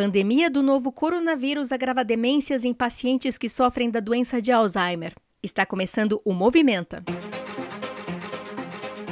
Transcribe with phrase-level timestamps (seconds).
[0.00, 5.12] Pandemia do novo coronavírus agrava demências em pacientes que sofrem da doença de Alzheimer.
[5.42, 7.04] Está começando o Movimenta.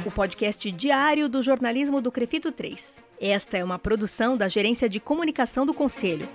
[0.03, 3.03] O podcast diário do jornalismo do Crefito 3.
[3.21, 6.27] Esta é uma produção da Gerência de Comunicação do Conselho.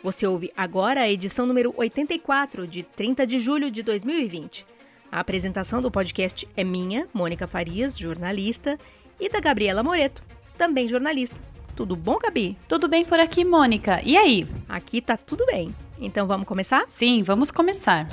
[0.00, 4.64] Você ouve agora a edição número 84, de 30 de julho de 2020.
[5.10, 8.78] A apresentação do podcast é minha, Mônica Farias, jornalista,
[9.18, 10.22] e da Gabriela Moreto,
[10.56, 11.51] também jornalista.
[11.74, 12.56] Tudo bom, Gabi?
[12.68, 14.00] Tudo bem por aqui, Mônica.
[14.04, 14.46] E aí?
[14.68, 15.74] Aqui tá tudo bem.
[15.98, 16.84] Então vamos começar?
[16.88, 18.06] Sim, vamos começar.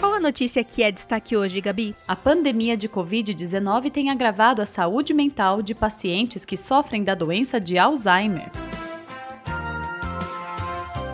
[0.00, 1.94] Qual a notícia que é destaque hoje, Gabi?
[2.08, 7.60] A pandemia de Covid-19 tem agravado a saúde mental de pacientes que sofrem da doença
[7.60, 8.50] de Alzheimer.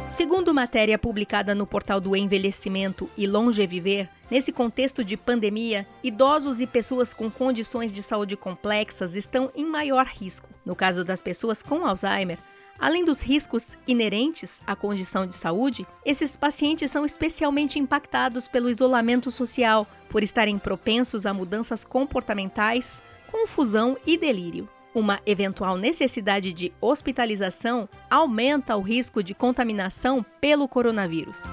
[0.08, 6.66] Segundo matéria publicada no portal do Envelhecimento e Longeviver, nesse contexto de pandemia, idosos e
[6.66, 10.48] pessoas com condições de saúde complexas estão em maior risco.
[10.64, 12.38] No caso das pessoas com Alzheimer,
[12.78, 19.30] além dos riscos inerentes à condição de saúde, esses pacientes são especialmente impactados pelo isolamento
[19.30, 27.88] social, por estarem propensos a mudanças comportamentais, confusão e delírio uma eventual necessidade de hospitalização
[28.10, 31.44] aumenta o risco de contaminação pelo coronavírus.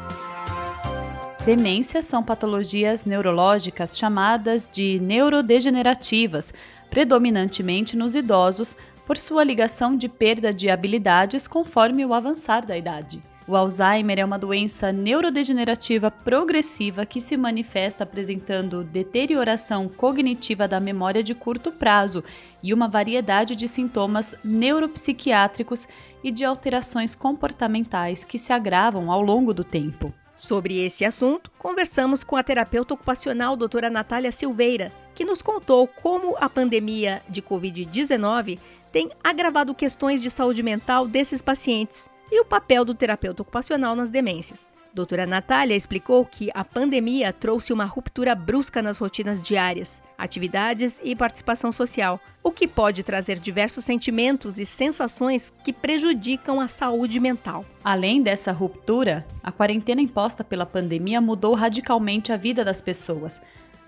[1.46, 6.54] Demências são patologias neurológicas chamadas de neurodegenerativas,
[6.90, 8.76] predominantemente nos idosos,
[9.08, 13.24] por sua ligação de perda de habilidades conforme o avançar da idade.
[13.48, 21.24] O Alzheimer é uma doença neurodegenerativa progressiva que se manifesta apresentando deterioração cognitiva da memória
[21.24, 22.24] de curto prazo
[22.62, 25.88] e uma variedade de sintomas neuropsiquiátricos
[26.24, 30.14] e de alterações comportamentais que se agravam ao longo do tempo.
[30.40, 36.38] Sobre esse assunto, conversamos com a terapeuta ocupacional doutora Natália Silveira, que nos contou como
[36.40, 38.58] a pandemia de Covid-19
[38.90, 44.10] tem agravado questões de saúde mental desses pacientes e o papel do terapeuta ocupacional nas
[44.10, 44.70] demências.
[44.92, 51.16] Doutora Natália explicou que a pandemia trouxe uma ruptura brusca nas rotinas diárias, atividades e
[51.16, 57.64] participação social, o que pode trazer diversos sentimentos e sensações que prejudicam a saúde mental.
[57.84, 63.40] Além dessa ruptura, a quarentena imposta pela pandemia mudou radicalmente a vida das pessoas.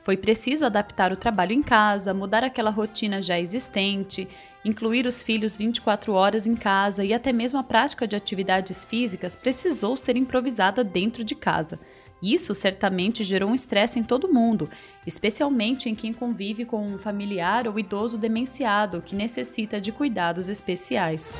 [0.04, 4.28] Foi preciso adaptar o trabalho em casa, mudar aquela rotina já existente
[4.64, 9.36] Incluir os filhos 24 horas em casa e até mesmo a prática de atividades físicas
[9.36, 11.80] precisou ser improvisada dentro de casa.
[12.22, 14.70] Isso certamente gerou um estresse em todo mundo,
[15.08, 21.34] especialmente em quem convive com um familiar ou idoso demenciado que necessita de cuidados especiais.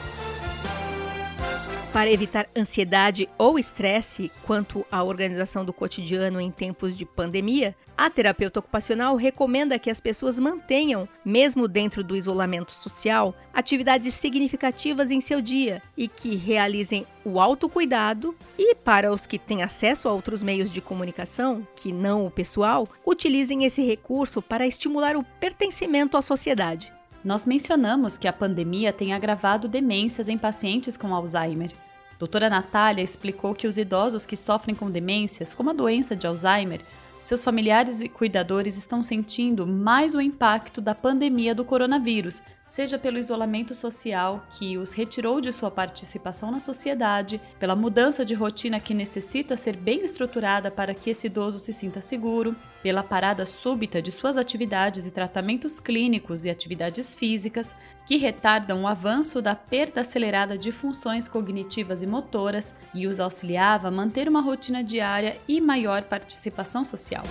[1.94, 8.10] Para evitar ansiedade ou estresse quanto à organização do cotidiano em tempos de pandemia, a
[8.10, 15.20] terapeuta ocupacional recomenda que as pessoas mantenham, mesmo dentro do isolamento social, atividades significativas em
[15.20, 20.42] seu dia e que realizem o autocuidado e, para os que têm acesso a outros
[20.42, 26.22] meios de comunicação, que não o pessoal, utilizem esse recurso para estimular o pertencimento à
[26.22, 27.01] sociedade.
[27.24, 31.72] Nós mencionamos que a pandemia tem agravado demências em pacientes com Alzheimer.
[32.18, 36.82] Doutora Natália explicou que os idosos que sofrem com demências, como a doença de Alzheimer,
[37.22, 43.20] seus familiares e cuidadores estão sentindo mais o impacto da pandemia do coronavírus, seja pelo
[43.20, 48.94] isolamento social que os retirou de sua participação na sociedade, pela mudança de rotina que
[48.94, 54.10] necessita ser bem estruturada para que esse idoso se sinta seguro, pela parada súbita de
[54.10, 57.76] suas atividades e tratamentos clínicos e atividades físicas,
[58.08, 63.90] que retardam o avanço da perda acelerada de funções cognitivas e motoras e os auxiliava
[63.90, 67.24] a manter uma rotina diária e maior participação social.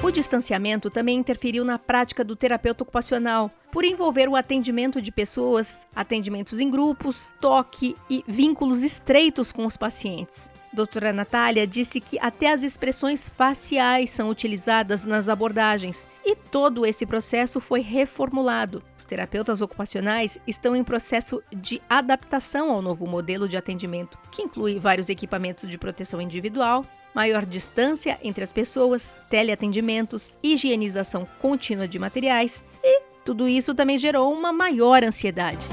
[0.00, 5.84] O distanciamento também interferiu na prática do terapeuta ocupacional, por envolver o atendimento de pessoas,
[5.94, 10.48] atendimentos em grupos, toque e vínculos estreitos com os pacientes.
[10.72, 17.04] Doutora Natália disse que até as expressões faciais são utilizadas nas abordagens e todo esse
[17.04, 18.82] processo foi reformulado.
[18.96, 24.78] Os terapeutas ocupacionais estão em processo de adaptação ao novo modelo de atendimento, que inclui
[24.78, 32.64] vários equipamentos de proteção individual, maior distância entre as pessoas, teleatendimentos, higienização contínua de materiais
[32.82, 35.66] e tudo isso também gerou uma maior ansiedade.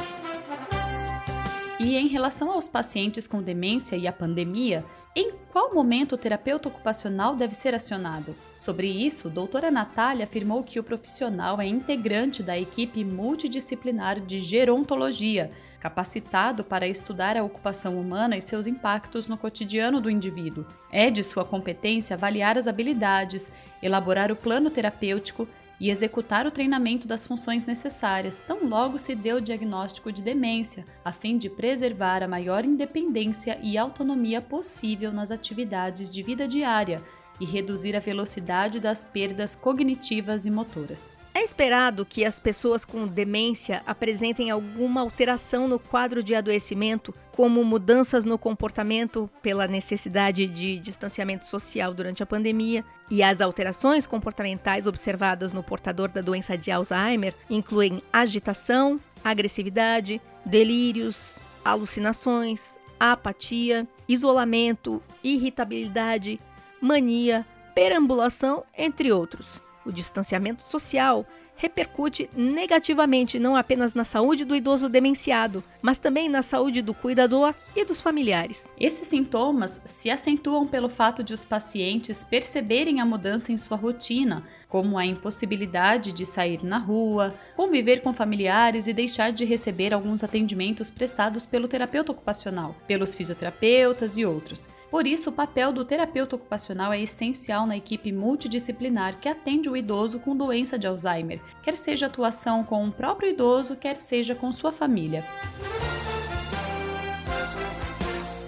[1.79, 4.83] E em relação aos pacientes com demência e a pandemia,
[5.17, 8.35] Em qual momento o terapeuta ocupacional deve ser acionado?
[8.57, 15.51] Sobre isso, doutora Natália afirmou que o profissional é integrante da equipe multidisciplinar de gerontologia,
[15.79, 20.65] capacitado para estudar a ocupação humana e seus impactos no cotidiano do indivíduo.
[20.91, 23.49] É de sua competência avaliar as habilidades,
[23.81, 25.47] elaborar o plano terapêutico
[25.79, 30.85] e executar o treinamento das funções necessárias tão logo se dê o diagnóstico de demência,
[31.03, 37.03] a fim de preservar a maior independência e autonomia possível nas atividades de vida diária
[37.39, 41.11] e reduzir a velocidade das perdas cognitivas e motoras.
[41.35, 47.61] É esperado que as pessoas com demência apresentem alguma alteração no quadro de adoecimento, como
[47.61, 54.87] mudanças no comportamento pela necessidade de distanciamento social durante a pandemia, e as alterações comportamentais
[54.87, 66.39] observadas no portador da doença de Alzheimer incluem agitação, agressividade, delírios, alucinações, apatia, isolamento, irritabilidade,
[66.79, 67.45] mania,
[67.75, 69.64] perambulação, entre outros.
[69.85, 71.25] O distanciamento social
[71.57, 77.53] repercute negativamente não apenas na saúde do idoso demenciado, mas também na saúde do cuidador
[77.75, 78.67] e dos familiares.
[78.79, 84.43] Esses sintomas se acentuam pelo fato de os pacientes perceberem a mudança em sua rotina,
[84.67, 90.23] como a impossibilidade de sair na rua, conviver com familiares e deixar de receber alguns
[90.23, 94.69] atendimentos prestados pelo terapeuta ocupacional, pelos fisioterapeutas e outros.
[94.95, 99.75] Por isso, o papel do terapeuta ocupacional é essencial na equipe multidisciplinar que atende o
[99.75, 104.53] idoso com doença de Alzheimer, quer seja atuação com o próprio idoso, quer seja com
[104.53, 105.25] sua família.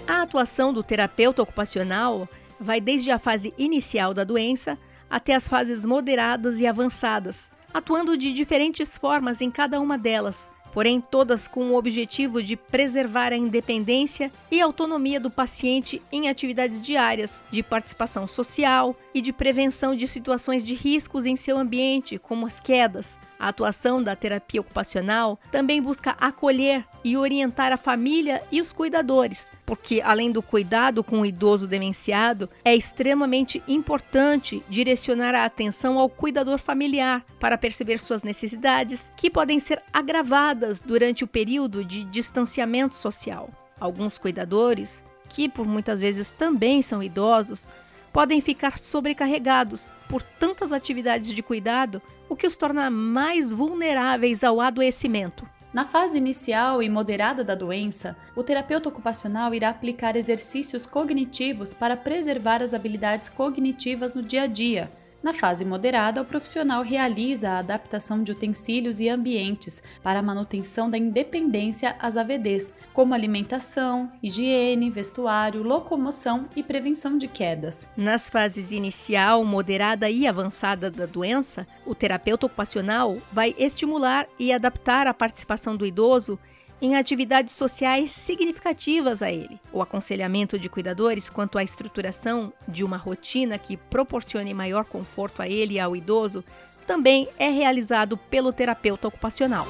[0.08, 2.26] A atuação do terapeuta ocupacional
[2.58, 4.78] vai desde a fase inicial da doença
[5.10, 11.00] até as fases moderadas e avançadas, atuando de diferentes formas em cada uma delas, porém
[11.00, 17.42] todas com o objetivo de preservar a independência e autonomia do paciente em atividades diárias,
[17.50, 22.60] de participação social e de prevenção de situações de riscos em seu ambiente, como as
[22.60, 28.72] quedas, a atuação da terapia ocupacional também busca acolher e orientar a família e os
[28.72, 35.98] cuidadores, porque além do cuidado com o idoso demenciado, é extremamente importante direcionar a atenção
[35.98, 42.04] ao cuidador familiar para perceber suas necessidades, que podem ser agravadas durante o período de
[42.04, 43.50] distanciamento social.
[43.78, 47.66] Alguns cuidadores, que por muitas vezes também são idosos,
[48.12, 54.60] podem ficar sobrecarregados por tantas atividades de cuidado, o que os torna mais vulneráveis ao
[54.60, 55.48] adoecimento.
[55.72, 61.96] Na fase inicial e moderada da doença, o terapeuta ocupacional irá aplicar exercícios cognitivos para
[61.96, 67.58] preservar as habilidades cognitivas no dia a dia, na fase moderada, o profissional realiza a
[67.58, 74.90] adaptação de utensílios e ambientes para a manutenção da independência às AVDs, como alimentação, higiene,
[74.90, 77.88] vestuário, locomoção e prevenção de quedas.
[77.96, 85.08] Nas fases inicial, moderada e avançada da doença, o terapeuta ocupacional vai estimular e adaptar
[85.08, 86.38] a participação do idoso
[86.80, 89.60] em atividades sociais significativas a ele.
[89.72, 95.48] O aconselhamento de cuidadores quanto à estruturação de uma rotina que proporcione maior conforto a
[95.48, 96.44] ele e ao idoso
[96.86, 99.66] também é realizado pelo terapeuta ocupacional.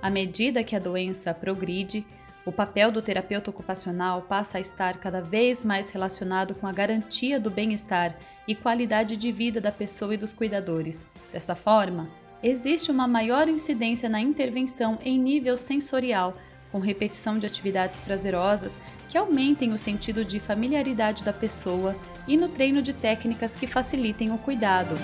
[0.00, 2.06] À medida que a doença progride,
[2.44, 7.40] o papel do terapeuta ocupacional passa a estar cada vez mais relacionado com a garantia
[7.40, 8.14] do bem-estar
[8.46, 11.06] e qualidade de vida da pessoa e dos cuidadores.
[11.32, 12.06] Desta forma,
[12.44, 16.36] existe uma maior incidência na intervenção em nível sensorial,
[16.70, 21.96] com repetição de atividades prazerosas que aumentem o sentido de familiaridade da pessoa
[22.28, 24.94] e no treino de técnicas que facilitem o cuidado.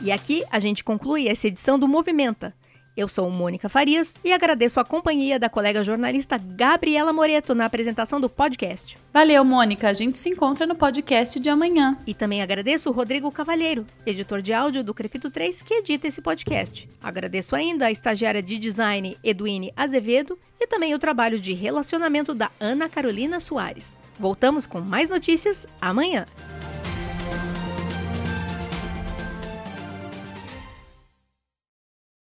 [0.00, 2.54] E aqui a gente conclui essa edição do Movimenta.
[2.96, 8.18] Eu sou Mônica Farias e agradeço a companhia da colega jornalista Gabriela Moreto na apresentação
[8.18, 8.96] do podcast.
[9.12, 9.86] Valeu, Mônica.
[9.86, 11.98] A gente se encontra no podcast de amanhã.
[12.06, 16.22] E também agradeço o Rodrigo Cavalheiro, editor de áudio do Crefito 3, que edita esse
[16.22, 16.88] podcast.
[17.02, 22.50] Agradeço ainda a estagiária de design Eduine Azevedo e também o trabalho de relacionamento da
[22.58, 23.94] Ana Carolina Soares.
[24.18, 26.24] Voltamos com mais notícias amanhã.